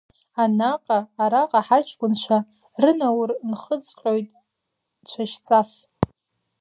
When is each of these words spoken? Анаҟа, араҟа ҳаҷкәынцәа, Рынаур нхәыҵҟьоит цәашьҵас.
Анаҟа, 0.43 0.99
араҟа 1.23 1.61
ҳаҷкәынцәа, 1.67 2.37
Рынаур 2.81 3.29
нхәыҵҟьоит 3.49 4.29
цәашьҵас. 5.07 5.71